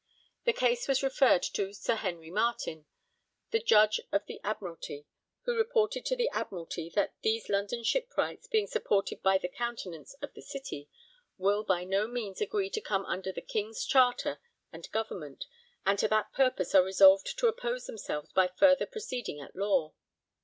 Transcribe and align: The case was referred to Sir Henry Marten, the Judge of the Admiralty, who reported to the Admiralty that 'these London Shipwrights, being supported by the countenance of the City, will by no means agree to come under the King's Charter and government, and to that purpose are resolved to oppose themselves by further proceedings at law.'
The 0.45 0.51
case 0.53 0.87
was 0.87 1.03
referred 1.03 1.43
to 1.53 1.73
Sir 1.73 1.93
Henry 1.93 2.31
Marten, 2.31 2.87
the 3.51 3.59
Judge 3.59 3.99
of 4.11 4.25
the 4.25 4.39
Admiralty, 4.43 5.05
who 5.43 5.55
reported 5.55 6.07
to 6.07 6.15
the 6.15 6.27
Admiralty 6.29 6.89
that 6.95 7.13
'these 7.21 7.49
London 7.49 7.83
Shipwrights, 7.83 8.47
being 8.47 8.65
supported 8.65 9.21
by 9.21 9.37
the 9.37 9.47
countenance 9.47 10.15
of 10.15 10.33
the 10.33 10.41
City, 10.41 10.89
will 11.37 11.63
by 11.63 11.83
no 11.83 12.07
means 12.07 12.41
agree 12.41 12.71
to 12.71 12.81
come 12.81 13.05
under 13.05 13.31
the 13.31 13.41
King's 13.43 13.85
Charter 13.85 14.39
and 14.73 14.89
government, 14.91 15.45
and 15.85 15.99
to 15.99 16.07
that 16.07 16.33
purpose 16.33 16.73
are 16.73 16.81
resolved 16.81 17.37
to 17.37 17.45
oppose 17.45 17.85
themselves 17.85 18.31
by 18.31 18.47
further 18.47 18.87
proceedings 18.87 19.43
at 19.43 19.55
law.' 19.55 19.93